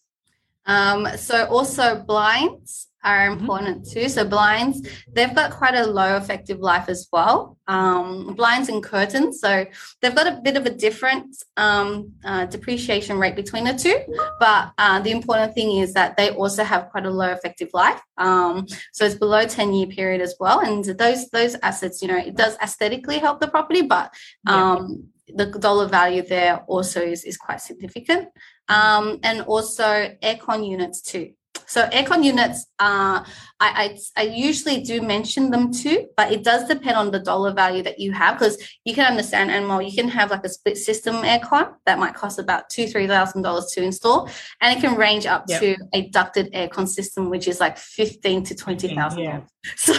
Um, 0.66 1.08
so 1.16 1.46
also 1.46 2.02
blinds 2.02 2.88
are 3.04 3.28
mm-hmm. 3.28 3.40
important 3.40 3.82
mm-hmm. 3.82 4.00
too. 4.00 4.08
So 4.08 4.24
blinds, 4.24 4.86
they've 5.12 5.34
got 5.34 5.50
quite 5.50 5.74
a 5.74 5.86
low 5.86 6.16
effective 6.16 6.60
life 6.60 6.88
as 6.88 7.08
well. 7.12 7.58
Um, 7.66 8.34
blinds 8.34 8.68
and 8.68 8.82
curtains, 8.82 9.40
so 9.40 9.66
they've 10.00 10.14
got 10.14 10.26
a 10.26 10.40
bit 10.42 10.56
of 10.56 10.66
a 10.66 10.70
different 10.70 11.36
um, 11.56 12.12
uh, 12.24 12.46
depreciation 12.46 13.18
rate 13.18 13.36
between 13.36 13.64
the 13.64 13.74
two. 13.74 13.98
But 14.38 14.72
uh, 14.78 15.00
the 15.00 15.10
important 15.10 15.54
thing 15.54 15.78
is 15.78 15.94
that 15.94 16.16
they 16.16 16.30
also 16.30 16.64
have 16.64 16.90
quite 16.90 17.06
a 17.06 17.10
low 17.10 17.30
effective 17.30 17.70
life. 17.72 18.00
Um, 18.18 18.66
so 18.92 19.04
it's 19.04 19.14
below 19.14 19.46
ten 19.46 19.72
year 19.72 19.86
period 19.86 20.20
as 20.20 20.34
well. 20.38 20.60
And 20.60 20.84
those 20.84 21.28
those 21.30 21.56
assets, 21.62 22.02
you 22.02 22.08
know, 22.08 22.18
it 22.18 22.36
does 22.36 22.56
aesthetically 22.62 23.18
help 23.18 23.40
the 23.40 23.48
property, 23.48 23.82
but 23.82 24.12
yeah 24.46 24.72
um, 24.72 25.11
the 25.28 25.46
dollar 25.46 25.86
value 25.86 26.22
there 26.22 26.58
also 26.66 27.00
is, 27.00 27.24
is 27.24 27.36
quite 27.36 27.60
significant 27.60 28.28
um, 28.68 29.18
and 29.22 29.42
also 29.42 30.14
aircon 30.22 30.68
units 30.68 31.00
too. 31.00 31.32
So 31.66 31.88
aircon 31.88 32.22
units, 32.22 32.66
uh, 32.78 33.24
I, 33.24 33.26
I, 33.60 33.98
I 34.16 34.22
usually 34.24 34.82
do 34.82 35.00
mention 35.00 35.50
them 35.50 35.72
too, 35.72 36.06
but 36.16 36.30
it 36.30 36.44
does 36.44 36.68
depend 36.68 36.96
on 36.96 37.10
the 37.10 37.18
dollar 37.18 37.52
value 37.52 37.82
that 37.82 37.98
you 37.98 38.12
have 38.12 38.38
because 38.38 38.58
you 38.84 38.94
can 38.94 39.06
understand, 39.06 39.50
Anmol, 39.50 39.88
you 39.88 39.94
can 39.94 40.08
have 40.08 40.30
like 40.30 40.44
a 40.44 40.48
split 40.48 40.76
system 40.76 41.16
aircon 41.16 41.72
that 41.86 41.98
might 41.98 42.14
cost 42.14 42.38
about 42.38 42.68
two 42.68 42.86
three 42.86 43.06
thousand 43.06 43.42
dollars 43.42 43.70
to 43.72 43.82
install, 43.82 44.28
and 44.60 44.76
it 44.76 44.80
can 44.82 44.98
range 44.98 45.24
up 45.24 45.44
yep. 45.48 45.60
to 45.60 45.76
a 45.94 46.08
ducted 46.10 46.52
aircon 46.52 46.86
system, 46.86 47.30
which 47.30 47.48
is 47.48 47.60
like 47.60 47.78
fifteen 47.78 48.42
to 48.44 48.54
twenty 48.54 48.94
thousand. 48.94 49.20
Yeah. 49.20 49.40
So 49.76 49.92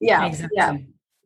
yeah, 0.00 0.26
exactly. 0.26 0.56
yeah. 0.56 0.76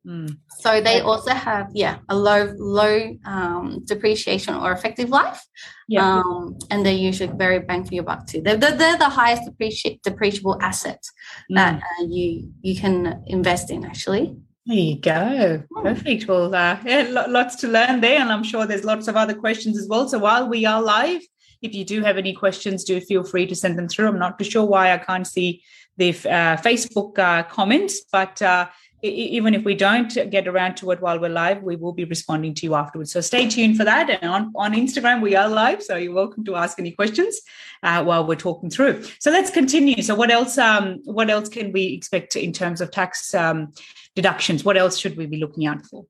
Mm. 0.06 0.36
So 0.58 0.80
they 0.80 1.00
also 1.00 1.30
have, 1.30 1.70
yeah, 1.72 1.98
a 2.08 2.16
low 2.16 2.52
low 2.58 3.16
um, 3.24 3.82
depreciation 3.84 4.54
or 4.54 4.72
effective 4.72 5.08
life, 5.08 5.42
yeah. 5.88 6.18
Um, 6.18 6.58
and 6.70 6.84
they're 6.84 6.92
usually 6.92 7.32
very 7.36 7.60
bang 7.60 7.84
for 7.84 7.94
your 7.94 8.04
buck 8.04 8.26
too. 8.26 8.42
They're, 8.42 8.56
they're, 8.56 8.76
they're 8.76 8.98
the 8.98 9.08
highest 9.08 9.42
depreci- 9.48 10.00
depreciable 10.02 10.58
asset 10.60 11.02
mm. 11.50 11.56
that 11.56 11.82
uh, 11.82 12.04
you 12.08 12.52
you 12.60 12.78
can 12.78 13.22
invest 13.26 13.70
in. 13.70 13.84
Actually, 13.84 14.36
there 14.66 14.76
you 14.76 15.00
go. 15.00 15.62
Hmm. 15.74 15.82
Perfect. 15.82 16.28
Well, 16.28 16.54
uh, 16.54 16.78
yeah, 16.84 17.24
lots 17.28 17.56
to 17.56 17.68
learn 17.68 18.00
there, 18.00 18.20
and 18.20 18.30
I'm 18.30 18.44
sure 18.44 18.66
there's 18.66 18.84
lots 18.84 19.08
of 19.08 19.16
other 19.16 19.34
questions 19.34 19.78
as 19.78 19.88
well. 19.88 20.08
So 20.08 20.18
while 20.18 20.48
we 20.48 20.66
are 20.66 20.82
live, 20.82 21.22
if 21.62 21.74
you 21.74 21.84
do 21.84 22.02
have 22.02 22.18
any 22.18 22.34
questions, 22.34 22.84
do 22.84 23.00
feel 23.00 23.24
free 23.24 23.46
to 23.46 23.54
send 23.54 23.78
them 23.78 23.88
through. 23.88 24.08
I'm 24.08 24.18
not 24.18 24.38
too 24.38 24.44
sure 24.44 24.64
why 24.64 24.92
I 24.92 24.98
can't 24.98 25.26
see 25.26 25.62
the 25.96 26.10
uh, 26.10 26.56
Facebook 26.56 27.18
uh, 27.18 27.44
comments, 27.44 28.02
but 28.10 28.40
uh, 28.42 28.66
even 29.04 29.54
if 29.54 29.64
we 29.64 29.74
don't 29.74 30.12
get 30.30 30.48
around 30.48 30.76
to 30.76 30.90
it 30.90 31.00
while 31.00 31.20
we're 31.20 31.28
live, 31.28 31.62
we 31.62 31.76
will 31.76 31.92
be 31.92 32.04
responding 32.04 32.54
to 32.54 32.66
you 32.66 32.74
afterwards. 32.74 33.12
So 33.12 33.20
stay 33.20 33.48
tuned 33.48 33.76
for 33.76 33.84
that. 33.84 34.08
And 34.08 34.30
on, 34.30 34.52
on 34.56 34.72
Instagram, 34.72 35.20
we 35.20 35.36
are 35.36 35.48
live. 35.48 35.82
So 35.82 35.96
you're 35.96 36.14
welcome 36.14 36.44
to 36.46 36.56
ask 36.56 36.78
any 36.78 36.92
questions 36.92 37.38
uh, 37.82 38.02
while 38.02 38.26
we're 38.26 38.36
talking 38.36 38.70
through. 38.70 39.04
So 39.18 39.30
let's 39.30 39.50
continue. 39.50 40.02
So 40.02 40.14
what 40.14 40.30
else? 40.30 40.56
Um, 40.56 41.00
what 41.04 41.28
else 41.28 41.48
can 41.48 41.72
we 41.72 41.92
expect 41.92 42.34
in 42.34 42.52
terms 42.52 42.80
of 42.80 42.90
tax 42.90 43.34
um, 43.34 43.72
deductions? 44.14 44.64
What 44.64 44.76
else 44.76 44.98
should 44.98 45.16
we 45.16 45.26
be 45.26 45.36
looking 45.36 45.66
out 45.66 45.84
for? 45.84 46.06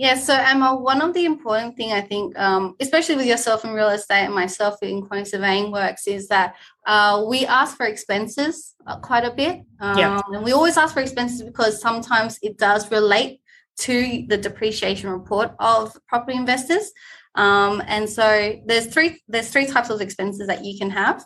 Yeah, 0.00 0.14
so 0.14 0.32
Emma, 0.34 0.74
one 0.74 1.02
of 1.02 1.12
the 1.12 1.26
important 1.26 1.76
thing 1.76 1.92
I 1.92 2.00
think, 2.00 2.34
um, 2.38 2.74
especially 2.80 3.16
with 3.16 3.26
yourself 3.26 3.66
in 3.66 3.74
real 3.74 3.90
estate 3.90 4.24
and 4.24 4.34
myself 4.34 4.76
in 4.80 5.02
quantity 5.02 5.28
surveying 5.28 5.70
works, 5.70 6.06
is 6.06 6.26
that 6.28 6.54
uh, 6.86 7.22
we 7.28 7.44
ask 7.44 7.76
for 7.76 7.84
expenses 7.84 8.74
uh, 8.86 8.98
quite 9.00 9.26
a 9.26 9.30
bit. 9.30 9.60
Um, 9.78 9.98
yeah. 9.98 10.20
And 10.32 10.42
we 10.42 10.52
always 10.52 10.78
ask 10.78 10.94
for 10.94 11.00
expenses 11.00 11.42
because 11.42 11.82
sometimes 11.82 12.38
it 12.40 12.56
does 12.56 12.90
relate 12.90 13.42
to 13.80 14.24
the 14.26 14.38
depreciation 14.38 15.10
report 15.10 15.52
of 15.58 15.94
property 16.08 16.38
investors. 16.38 16.92
Um, 17.34 17.82
and 17.86 18.08
so 18.08 18.58
there's 18.64 18.86
three 18.86 19.20
there's 19.28 19.50
three 19.50 19.66
types 19.66 19.90
of 19.90 20.00
expenses 20.00 20.46
that 20.46 20.64
you 20.64 20.78
can 20.78 20.88
have. 20.88 21.22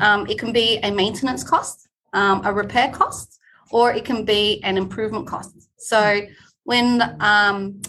Um, 0.00 0.26
it 0.26 0.40
can 0.40 0.52
be 0.52 0.78
a 0.78 0.90
maintenance 0.90 1.44
cost, 1.44 1.88
um, 2.14 2.44
a 2.44 2.52
repair 2.52 2.90
cost, 2.90 3.38
or 3.70 3.92
it 3.92 4.04
can 4.04 4.24
be 4.24 4.60
an 4.64 4.76
improvement 4.76 5.28
cost. 5.28 5.54
So 5.76 6.22
when 6.64 7.16
um, 7.20 7.80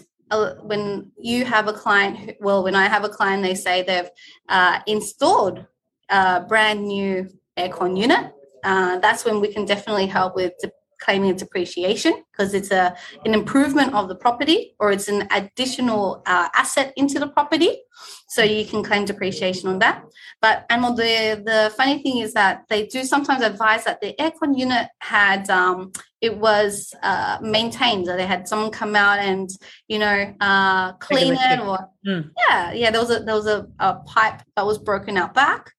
when 0.61 1.11
you 1.17 1.45
have 1.45 1.67
a 1.67 1.73
client, 1.73 2.17
who, 2.17 2.33
well, 2.39 2.63
when 2.63 2.75
I 2.75 2.87
have 2.87 3.03
a 3.03 3.09
client, 3.09 3.43
they 3.43 3.55
say 3.55 3.81
they've 3.81 4.09
uh, 4.47 4.79
installed 4.87 5.65
a 6.09 6.41
brand 6.41 6.85
new 6.85 7.29
aircon 7.57 7.97
unit. 7.97 8.31
Uh, 8.63 8.99
that's 8.99 9.25
when 9.25 9.39
we 9.39 9.53
can 9.53 9.65
definitely 9.65 10.05
help 10.05 10.35
with 10.35 10.53
claiming 10.99 11.29
its 11.31 11.41
depreciation 11.41 12.13
because 12.31 12.53
it's 12.53 12.71
a 12.71 12.95
an 13.25 13.33
improvement 13.33 13.93
of 13.93 14.07
the 14.07 14.15
property 14.15 14.75
or 14.79 14.91
it's 14.91 15.07
an 15.07 15.27
additional 15.31 16.21
uh, 16.25 16.49
asset 16.55 16.93
into 16.95 17.19
the 17.19 17.27
property. 17.27 17.81
So 18.27 18.43
you 18.43 18.65
can 18.65 18.83
claim 18.83 19.05
depreciation 19.05 19.69
on 19.69 19.79
that. 19.79 20.03
But 20.41 20.65
and 20.69 20.83
the 20.97 21.41
the 21.43 21.73
funny 21.75 22.01
thing 22.01 22.17
is 22.19 22.33
that 22.33 22.63
they 22.69 22.85
do 22.85 23.03
sometimes 23.03 23.41
advise 23.43 23.83
that 23.85 24.01
the 24.01 24.13
aircon 24.19 24.57
unit 24.57 24.87
had 24.99 25.49
um, 25.49 25.91
it 26.21 26.37
was 26.37 26.93
uh, 27.01 27.37
maintained 27.41 28.05
so 28.05 28.15
they 28.15 28.25
had 28.25 28.47
someone 28.47 28.71
come 28.71 28.95
out 28.95 29.19
and 29.19 29.49
you 29.87 29.99
know 29.99 30.33
uh, 30.41 30.93
clean 30.93 31.33
it 31.33 31.59
or 31.59 31.79
mm. 32.05 32.29
yeah 32.37 32.71
yeah 32.73 32.91
there 32.91 33.01
was 33.01 33.11
a 33.11 33.19
there 33.19 33.35
was 33.35 33.47
a, 33.47 33.67
a 33.79 33.95
pipe 34.05 34.41
that 34.55 34.65
was 34.65 34.77
broken 34.77 35.17
out 35.17 35.33
back 35.33 35.71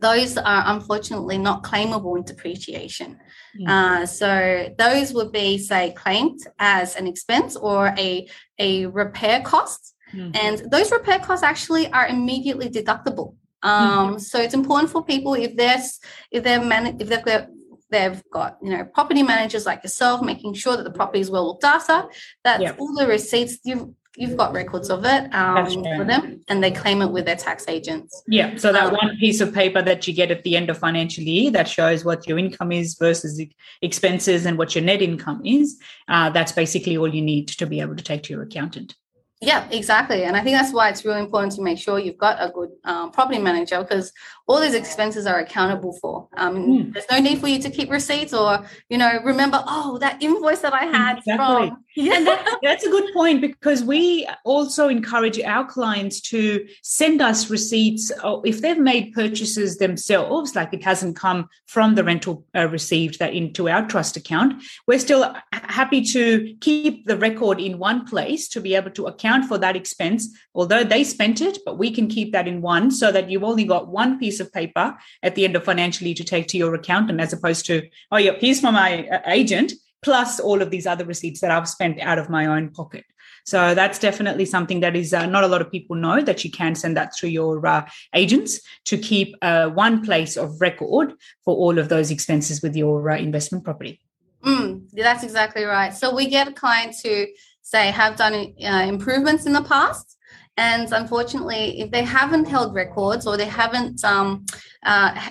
those 0.00 0.36
are 0.36 0.62
unfortunately 0.66 1.38
not 1.38 1.62
claimable 1.62 2.16
in 2.16 2.24
depreciation. 2.24 3.18
Mm. 3.58 3.68
Uh, 3.68 4.06
so 4.06 4.74
those 4.78 5.12
would 5.12 5.32
be, 5.32 5.58
say, 5.58 5.92
claimed 5.92 6.40
as 6.58 6.96
an 6.96 7.06
expense 7.06 7.56
or 7.56 7.94
a, 7.98 8.28
a 8.58 8.86
repair 8.86 9.40
cost. 9.42 9.94
Mm. 10.14 10.36
And 10.36 10.70
those 10.70 10.90
repair 10.90 11.18
costs 11.18 11.42
actually 11.42 11.90
are 11.92 12.06
immediately 12.06 12.68
deductible. 12.68 13.34
Um, 13.62 14.16
mm. 14.16 14.20
So 14.20 14.40
it's 14.40 14.54
important 14.54 14.90
for 14.90 15.04
people 15.04 15.34
if 15.34 15.56
there's 15.56 16.00
if 16.30 16.44
they're 16.44 16.62
man- 16.62 16.96
if 17.00 17.08
they've 17.08 17.24
got 17.24 17.48
they've 17.90 18.22
got 18.30 18.58
you 18.62 18.70
know 18.70 18.84
property 18.84 19.22
managers 19.22 19.66
like 19.66 19.82
yourself 19.82 20.22
making 20.22 20.54
sure 20.54 20.76
that 20.76 20.84
the 20.84 20.90
property 20.90 21.20
is 21.20 21.30
well 21.30 21.46
looked 21.46 21.64
after 21.64 22.04
that 22.44 22.60
yep. 22.60 22.76
all 22.78 22.94
the 22.94 23.06
receipts 23.06 23.58
you 23.64 23.94
you've 24.18 24.36
got 24.36 24.52
records 24.52 24.90
of 24.90 25.04
it 25.04 25.32
um, 25.32 25.64
for 25.96 26.04
them 26.04 26.40
and 26.48 26.62
they 26.62 26.70
claim 26.70 27.00
it 27.02 27.10
with 27.10 27.24
their 27.24 27.36
tax 27.36 27.66
agents. 27.68 28.22
Yeah. 28.26 28.56
So 28.56 28.72
that 28.72 28.86
um, 28.86 28.94
one 28.94 29.16
piece 29.16 29.40
of 29.40 29.54
paper 29.54 29.80
that 29.80 30.08
you 30.08 30.12
get 30.12 30.30
at 30.30 30.42
the 30.42 30.56
end 30.56 30.70
of 30.70 30.78
financial 30.78 31.22
year 31.22 31.50
that 31.52 31.68
shows 31.68 32.04
what 32.04 32.26
your 32.26 32.36
income 32.36 32.72
is 32.72 32.94
versus 32.94 33.40
expenses 33.80 34.44
and 34.44 34.58
what 34.58 34.74
your 34.74 34.82
net 34.82 35.02
income 35.02 35.40
is, 35.44 35.78
uh, 36.08 36.30
that's 36.30 36.52
basically 36.52 36.96
all 36.96 37.12
you 37.14 37.22
need 37.22 37.46
to 37.48 37.66
be 37.66 37.80
able 37.80 37.94
to 37.94 38.02
take 38.02 38.24
to 38.24 38.32
your 38.32 38.42
accountant. 38.42 38.96
Yeah, 39.40 39.68
exactly. 39.70 40.24
And 40.24 40.36
I 40.36 40.42
think 40.42 40.56
that's 40.56 40.72
why 40.72 40.88
it's 40.88 41.04
really 41.04 41.20
important 41.20 41.52
to 41.52 41.62
make 41.62 41.78
sure 41.78 42.00
you've 42.00 42.18
got 42.18 42.38
a 42.40 42.50
good 42.50 42.70
um, 42.84 43.12
property 43.12 43.38
manager 43.38 43.80
because 43.80 44.12
all 44.48 44.60
these 44.60 44.74
expenses 44.74 45.26
are 45.26 45.38
accountable 45.38 45.96
for. 46.00 46.26
Um, 46.36 46.56
mm. 46.56 46.92
There's 46.92 47.04
no 47.08 47.20
need 47.20 47.38
for 47.38 47.46
you 47.46 47.60
to 47.60 47.70
keep 47.70 47.88
receipts 47.88 48.34
or, 48.34 48.64
you 48.88 48.98
know, 48.98 49.20
remember, 49.22 49.62
oh, 49.66 49.98
that 49.98 50.20
invoice 50.22 50.60
that 50.60 50.72
I 50.72 50.86
had 50.86 51.18
exactly. 51.18 51.68
from. 51.68 51.84
Yeah, 51.94 52.20
that, 52.20 52.58
that's 52.62 52.84
a 52.84 52.90
good 52.90 53.12
point 53.12 53.40
because 53.40 53.84
we 53.84 54.26
also 54.44 54.88
encourage 54.88 55.40
our 55.40 55.64
clients 55.64 56.20
to 56.22 56.66
send 56.82 57.20
us 57.20 57.50
receipts 57.50 58.10
if 58.44 58.60
they've 58.60 58.78
made 58.78 59.12
purchases 59.12 59.78
themselves, 59.78 60.56
like 60.56 60.72
it 60.72 60.82
hasn't 60.82 61.16
come 61.16 61.48
from 61.66 61.94
the 61.94 62.02
rental 62.02 62.44
uh, 62.56 62.68
received 62.68 63.18
that 63.18 63.34
into 63.34 63.68
our 63.68 63.86
trust 63.86 64.16
account. 64.16 64.62
We're 64.86 64.98
still 64.98 65.34
happy 65.52 66.02
to 66.02 66.54
keep 66.60 67.06
the 67.06 67.18
record 67.18 67.60
in 67.60 67.78
one 67.78 68.06
place 68.06 68.48
to 68.48 68.60
be 68.60 68.74
able 68.74 68.90
to 68.92 69.06
account 69.06 69.27
account 69.28 69.48
for 69.48 69.58
that 69.58 69.76
expense, 69.76 70.28
although 70.54 70.84
they 70.84 71.04
spent 71.04 71.40
it, 71.40 71.58
but 71.64 71.78
we 71.78 71.90
can 71.90 72.08
keep 72.08 72.32
that 72.32 72.48
in 72.48 72.62
one 72.62 72.90
so 72.90 73.12
that 73.12 73.30
you've 73.30 73.44
only 73.44 73.64
got 73.64 73.88
one 73.88 74.18
piece 74.18 74.40
of 74.40 74.52
paper 74.52 74.96
at 75.22 75.34
the 75.34 75.44
end 75.44 75.56
of 75.56 75.64
financially 75.64 76.14
to 76.14 76.24
take 76.24 76.46
to 76.48 76.58
your 76.58 76.74
accountant 76.74 77.20
as 77.20 77.32
opposed 77.32 77.66
to, 77.66 77.82
oh, 78.10 78.16
yeah, 78.16 78.32
here's 78.38 78.60
from 78.60 78.74
my 78.74 79.06
uh, 79.08 79.20
agent, 79.26 79.72
plus 80.02 80.40
all 80.40 80.62
of 80.62 80.70
these 80.70 80.86
other 80.86 81.04
receipts 81.04 81.40
that 81.40 81.50
I've 81.50 81.68
spent 81.68 82.00
out 82.00 82.18
of 82.18 82.30
my 82.30 82.46
own 82.46 82.70
pocket. 82.70 83.04
So 83.44 83.74
that's 83.74 83.98
definitely 83.98 84.44
something 84.44 84.80
that 84.80 84.94
is 84.94 85.14
uh, 85.14 85.26
not 85.26 85.42
a 85.42 85.48
lot 85.48 85.62
of 85.62 85.70
people 85.70 85.96
know 85.96 86.20
that 86.22 86.44
you 86.44 86.50
can 86.50 86.74
send 86.74 86.96
that 86.96 87.12
through 87.16 87.30
your 87.30 87.66
uh, 87.66 87.88
agents 88.14 88.60
to 88.86 88.98
keep 88.98 89.34
uh, 89.40 89.68
one 89.70 90.04
place 90.04 90.36
of 90.36 90.60
record 90.60 91.14
for 91.44 91.54
all 91.56 91.78
of 91.78 91.88
those 91.88 92.10
expenses 92.10 92.62
with 92.62 92.76
your 92.76 93.10
uh, 93.10 93.16
investment 93.16 93.64
property. 93.64 94.00
Mm, 94.44 94.88
that's 94.92 95.24
exactly 95.24 95.64
right. 95.64 95.94
So 95.94 96.14
we 96.14 96.28
get 96.28 96.54
clients 96.56 97.00
who 97.02 97.26
say 97.68 97.90
have 97.90 98.16
done 98.16 98.34
uh, 98.64 98.84
improvements 98.86 99.44
in 99.46 99.52
the 99.52 99.62
past 99.62 100.16
and 100.56 100.90
unfortunately 100.92 101.80
if 101.80 101.90
they 101.90 102.02
haven't 102.02 102.46
held 102.46 102.74
records 102.74 103.26
or 103.26 103.36
they 103.36 103.46
haven't 103.46 104.02
um, 104.04 104.46
uh, 104.86 105.30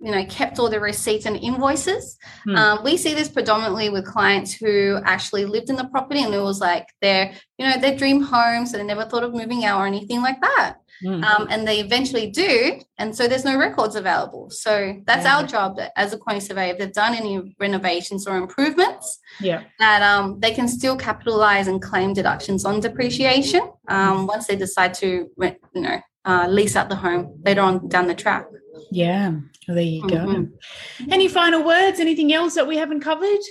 you 0.00 0.10
know 0.10 0.24
kept 0.26 0.58
all 0.58 0.68
the 0.68 0.80
receipts 0.80 1.26
and 1.26 1.36
invoices 1.36 2.18
hmm. 2.44 2.56
um, 2.56 2.84
we 2.84 2.96
see 2.96 3.14
this 3.14 3.28
predominantly 3.28 3.90
with 3.90 4.04
clients 4.04 4.52
who 4.52 4.98
actually 5.04 5.44
lived 5.44 5.70
in 5.70 5.76
the 5.76 5.88
property 5.88 6.22
and 6.22 6.34
it 6.34 6.40
was 6.40 6.60
like 6.60 6.86
their 7.00 7.32
you 7.58 7.66
know 7.66 7.78
their 7.78 7.96
dream 7.96 8.20
home 8.22 8.66
so 8.66 8.76
they 8.76 8.84
never 8.84 9.04
thought 9.04 9.24
of 9.24 9.32
moving 9.32 9.64
out 9.64 9.80
or 9.80 9.86
anything 9.86 10.20
like 10.20 10.40
that 10.40 10.76
mm. 11.04 11.24
um, 11.24 11.46
and 11.50 11.66
they 11.66 11.80
eventually 11.80 12.30
do 12.30 12.80
and 12.98 13.14
so 13.14 13.28
there's 13.28 13.44
no 13.44 13.56
records 13.56 13.94
available. 13.94 14.50
So 14.50 15.00
that's 15.06 15.24
yeah. 15.24 15.36
our 15.36 15.46
job 15.46 15.78
as 15.96 16.12
a 16.12 16.18
quantity 16.18 16.46
surveyor. 16.46 16.72
If 16.72 16.78
they've 16.78 16.92
done 16.92 17.14
any 17.14 17.54
renovations 17.60 18.26
or 18.26 18.36
improvements 18.36 19.20
yeah. 19.40 19.62
that 19.78 20.02
um, 20.02 20.40
they 20.40 20.52
can 20.52 20.66
still 20.66 20.96
capitalize 20.96 21.68
and 21.68 21.80
claim 21.80 22.12
deductions 22.12 22.64
on 22.64 22.80
depreciation 22.80 23.62
um, 23.88 24.26
once 24.26 24.48
they 24.48 24.56
decide 24.56 24.94
to 24.94 25.30
you 25.38 25.56
know 25.74 26.00
uh, 26.24 26.46
lease 26.48 26.74
out 26.74 26.88
the 26.88 26.96
home 26.96 27.40
later 27.44 27.60
on 27.60 27.88
down 27.88 28.08
the 28.08 28.14
track. 28.14 28.46
Yeah. 28.90 29.36
There 29.68 29.80
you 29.82 30.02
go. 30.08 30.16
Mm-hmm. 30.16 31.12
any 31.12 31.28
final 31.28 31.62
words? 31.62 32.00
Anything 32.00 32.32
else 32.32 32.54
that 32.54 32.66
we 32.66 32.76
haven't 32.76 33.00
covered? 33.00 33.44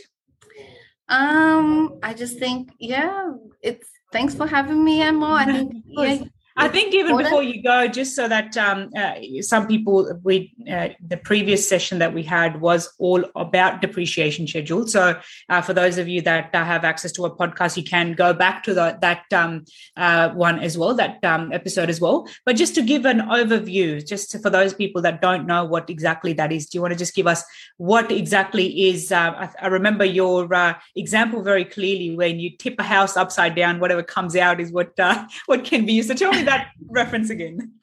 Um 1.09 1.99
i 2.03 2.13
just 2.13 2.37
think 2.37 2.69
yeah 2.79 3.31
it's 3.61 3.87
thanks 4.11 4.35
for 4.35 4.47
having 4.47 4.83
me 4.83 5.01
emma. 5.01 5.31
I 5.31 5.45
think 5.53 5.73
yeah, 5.85 6.23
I 6.59 6.67
think 6.69 6.93
even 6.95 7.17
before 7.17 7.43
you 7.43 7.61
go, 7.61 7.87
just 7.87 8.15
so 8.15 8.27
that 8.27 8.57
um, 8.57 8.89
uh, 8.97 9.13
some 9.41 9.67
people, 9.67 10.19
we 10.23 10.53
uh, 10.71 10.89
the 11.07 11.17
previous 11.17 11.67
session 11.69 11.99
that 11.99 12.15
we 12.15 12.23
had 12.23 12.59
was 12.59 12.91
all 12.97 13.23
about 13.35 13.79
depreciation 13.81 14.47
schedule. 14.47 14.87
So 14.87 15.19
uh, 15.49 15.61
for 15.61 15.73
those 15.73 15.99
of 15.99 16.07
you 16.07 16.21
that 16.23 16.49
uh, 16.55 16.65
have 16.65 16.83
access 16.83 17.11
to 17.13 17.25
a 17.25 17.35
podcast, 17.35 17.77
you 17.77 17.83
can 17.83 18.13
go 18.13 18.33
back 18.33 18.63
to 18.63 18.73
the, 18.73 18.97
that 19.01 19.31
um, 19.31 19.65
uh, 19.97 20.31
one 20.31 20.57
as 20.59 20.79
well, 20.79 20.95
that 20.95 21.23
um, 21.23 21.53
episode 21.53 21.91
as 21.91 22.01
well. 22.01 22.27
But 22.43 22.55
just 22.55 22.73
to 22.75 22.81
give 22.81 23.05
an 23.05 23.19
overview, 23.19 24.05
just 24.05 24.41
for 24.41 24.49
those 24.49 24.73
people 24.73 25.03
that 25.03 25.21
don't 25.21 25.45
know 25.45 25.63
what 25.63 25.91
exactly 25.91 26.33
that 26.33 26.51
is, 26.51 26.65
do 26.65 26.79
you 26.79 26.81
want 26.81 26.93
to 26.93 26.97
just 26.97 27.13
give 27.13 27.27
us 27.27 27.43
what 27.77 28.11
exactly 28.11 28.89
is? 28.89 29.11
Uh, 29.11 29.33
I, 29.37 29.49
I, 29.61 29.67
remember 29.67 30.05
your 30.05 30.49
example 30.95 31.43
very 31.43 31.65
clearly 31.65 32.15
when 32.15 32.39
you 32.39 32.49
tip 32.57 32.75
a 32.79 32.83
house 32.83 33.15
upside 33.15 33.53
down, 33.53 33.79
whatever 33.79 34.01
comes 34.01 34.35
out 34.35 34.59
is 34.59 34.71
what 34.71 34.97
what 35.45 35.63
can 35.63 35.85
be 35.85 35.93
used. 35.93 36.07
So 36.07 36.15
tell 36.15 36.31
me 36.31 36.46
that 36.47 36.69
reference 36.89 37.29
again. 37.29 37.73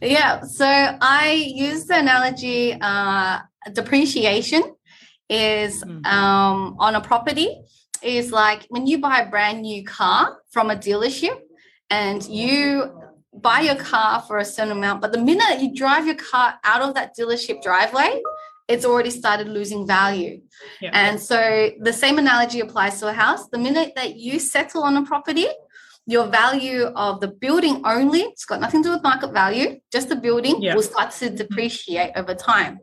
Yeah. 0.00 0.42
So 0.42 0.66
I 0.66 1.32
use 1.54 1.86
the 1.86 1.98
analogy 1.98 2.76
uh, 2.80 3.40
depreciation 3.72 4.62
is 5.28 5.82
mm-hmm. 5.82 6.04
um, 6.06 6.76
on 6.78 6.94
a 6.94 7.00
property 7.00 7.60
is 8.02 8.32
like 8.32 8.66
when 8.68 8.86
you 8.86 8.98
buy 8.98 9.20
a 9.20 9.30
brand 9.30 9.62
new 9.62 9.84
car 9.84 10.38
from 10.50 10.70
a 10.70 10.76
dealership 10.76 11.36
and 11.90 12.26
you 12.28 12.92
buy 13.34 13.60
your 13.60 13.76
car 13.76 14.22
for 14.22 14.38
a 14.38 14.44
certain 14.44 14.72
amount, 14.72 15.00
but 15.00 15.12
the 15.12 15.18
minute 15.18 15.60
you 15.60 15.74
drive 15.74 16.06
your 16.06 16.16
car 16.16 16.54
out 16.64 16.82
of 16.82 16.94
that 16.94 17.16
dealership 17.16 17.62
driveway, 17.62 18.20
it's 18.68 18.84
already 18.84 19.10
started 19.10 19.48
losing 19.48 19.86
value. 19.86 20.40
Yeah. 20.80 20.90
And 20.92 21.20
so 21.20 21.70
the 21.80 21.92
same 21.92 22.18
analogy 22.18 22.60
applies 22.60 23.00
to 23.00 23.08
a 23.08 23.12
house. 23.12 23.48
The 23.48 23.58
minute 23.58 23.92
that 23.96 24.16
you 24.16 24.38
settle 24.38 24.82
on 24.84 24.96
a 24.96 25.04
property, 25.04 25.46
your 26.10 26.26
value 26.26 26.84
of 26.96 27.20
the 27.20 27.28
building 27.28 27.82
only, 27.84 28.20
it's 28.20 28.44
got 28.44 28.60
nothing 28.60 28.82
to 28.82 28.88
do 28.88 28.92
with 28.94 29.02
market 29.02 29.32
value, 29.32 29.78
just 29.92 30.08
the 30.08 30.16
building 30.16 30.60
yeah. 30.60 30.74
will 30.74 30.82
start 30.82 31.12
to 31.12 31.30
depreciate 31.30 32.12
over 32.16 32.34
time. 32.34 32.80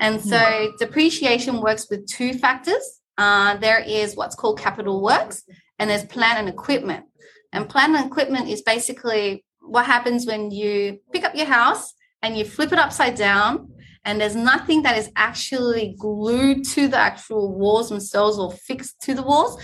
And 0.00 0.20
so 0.20 0.36
mm. 0.36 0.78
depreciation 0.78 1.60
works 1.60 1.86
with 1.90 2.06
two 2.06 2.32
factors. 2.34 2.84
uh, 3.18 3.56
there 3.58 3.80
is 3.80 4.16
what's 4.16 4.34
called 4.34 4.58
capital 4.58 5.02
works, 5.02 5.44
and 5.78 5.90
there's 5.90 6.04
plant 6.06 6.38
and 6.38 6.48
equipment. 6.48 7.04
And 7.52 7.68
plant 7.68 7.94
and 7.94 8.06
equipment 8.06 8.48
is 8.48 8.62
basically 8.62 9.44
what 9.60 9.84
happens 9.84 10.26
when 10.26 10.50
you 10.50 10.98
pick 11.12 11.24
up 11.24 11.34
your 11.34 11.46
house 11.46 11.92
and 12.22 12.36
you 12.36 12.44
flip 12.44 12.72
it 12.72 12.78
upside 12.78 13.14
down 13.14 13.68
and 14.04 14.20
there's 14.20 14.34
nothing 14.34 14.82
that 14.82 14.98
is 14.98 15.10
actually 15.16 15.94
glued 15.98 16.64
to 16.64 16.88
the 16.88 16.96
actual 16.96 17.54
walls 17.54 17.88
themselves 17.88 18.38
or 18.38 18.50
fixed 18.50 19.00
to 19.02 19.14
the 19.14 19.22
walls. 19.22 19.62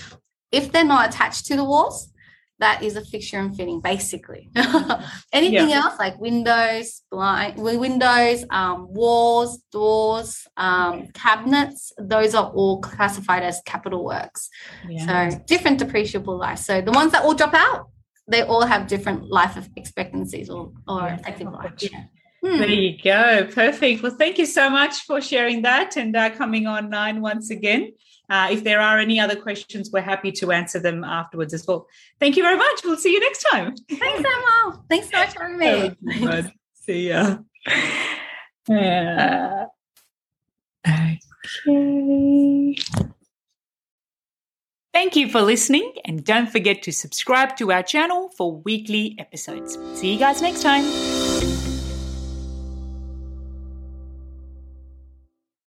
If 0.53 0.71
they're 0.71 0.85
not 0.85 1.09
attached 1.09 1.47
to 1.47 1.57
the 1.57 1.65
walls, 1.65 2.13
that 2.61 2.83
is 2.83 2.97
a 2.97 3.05
fixture 3.05 3.39
and 3.39 3.57
fitting 3.57 3.81
basically 3.81 4.51
anything 5.33 5.71
yeah. 5.71 5.83
else 5.85 5.99
like 5.99 6.19
windows 6.19 7.03
blind 7.11 7.57
windows 7.57 8.45
um, 8.51 8.93
walls 8.93 9.59
doors 9.71 10.47
um, 10.57 11.07
cabinets 11.15 11.93
those 11.99 12.35
are 12.35 12.51
all 12.51 12.81
classified 12.81 13.43
as 13.43 13.61
capital 13.65 14.05
works 14.05 14.49
yeah. 14.89 15.29
so 15.31 15.39
different 15.47 15.81
depreciable 15.81 16.39
life 16.39 16.59
so 16.59 16.81
the 16.81 16.93
ones 16.93 17.13
that 17.13 17.23
all 17.23 17.35
drop 17.35 17.55
out 17.55 17.89
they 18.31 18.43
all 18.43 18.65
have 18.65 18.87
different 18.87 19.31
life 19.31 19.69
expectancies 19.77 20.51
or, 20.51 20.73
or 20.87 21.01
yeah, 21.01 21.15
effective 21.15 21.53
life 21.53 21.73
yeah. 21.81 22.05
Hmm. 22.45 22.59
There 22.59 22.69
you 22.69 22.99
go. 23.03 23.49
Perfect. 23.53 24.03
Well, 24.03 24.15
thank 24.17 24.39
you 24.39 24.47
so 24.47 24.71
much 24.71 25.01
for 25.07 25.21
sharing 25.21 25.63
that 25.63 25.97
and 25.97 26.15
uh, 26.15 26.31
coming 26.31 26.67
on 26.67 26.89
nine 26.89 27.21
once 27.21 27.51
again. 27.51 27.93
Uh, 28.31 28.49
if 28.51 28.63
there 28.63 28.81
are 28.81 28.99
any 28.99 29.19
other 29.19 29.37
questions, 29.37 29.91
we're 29.93 30.03
happy 30.03 30.31
to 30.31 30.53
answer 30.53 30.79
them 30.79 31.03
afterwards 31.03 31.55
as 31.55 31.67
well. 31.67 31.87
Thank 32.21 32.37
you 32.37 32.43
very 32.43 32.59
much. 32.59 32.81
We'll 32.85 32.99
see 32.99 33.13
you 33.13 33.21
next 33.21 33.43
time. 33.45 33.75
Thanks, 33.91 34.19
Emma. 34.19 34.83
Thanks 34.89 35.11
so 35.11 35.19
much 35.19 35.35
for 35.35 35.45
having 35.45 35.97
me. 36.43 36.53
see 36.75 37.09
ya. 37.09 37.39
Uh, 38.71 39.67
okay. 40.87 42.77
Thank 44.93 45.17
you 45.17 45.31
for 45.31 45.41
listening, 45.43 45.93
and 46.05 46.25
don't 46.25 46.51
forget 46.51 46.83
to 46.83 46.93
subscribe 46.93 47.57
to 47.59 47.73
our 47.73 47.83
channel 47.83 48.31
for 48.37 48.57
weekly 48.57 49.17
episodes. 49.19 49.79
See 49.95 50.13
you 50.13 50.19
guys 50.19 50.43
next 50.43 50.63
time. 50.63 51.58